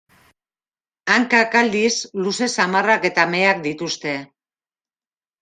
[1.15, 1.91] Hankak aldiz
[2.23, 4.17] luze samarrak eta meheak dituzte.